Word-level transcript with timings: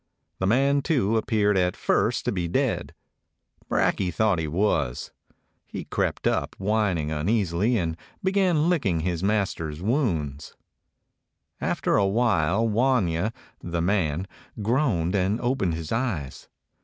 The 0.39 0.47
man, 0.47 0.81
too, 0.81 1.15
appeared 1.15 1.55
at 1.57 1.75
first 1.77 2.25
to 2.25 2.31
be 2.31 2.47
dead. 2.47 2.95
Brakje 3.69 4.11
thought 4.11 4.39
he 4.39 4.47
was. 4.47 5.11
He 5.67 5.83
crept 5.83 6.25
up, 6.25 6.55
whining 6.57 7.11
uneasily, 7.11 7.77
and 7.77 7.95
began 8.23 8.67
licking 8.67 9.01
his 9.01 9.21
mas 9.21 9.53
ter's 9.53 9.79
wounds. 9.79 10.55
After 11.59 11.97
a 11.97 12.07
while 12.07 12.67
Wanya, 12.67 13.31
the 13.59 13.81
man, 13.83 14.25
groaned 14.63 15.13
and 15.13 15.39
opened 15.39 15.75
his 15.75 15.91
eyes. 15.91 16.47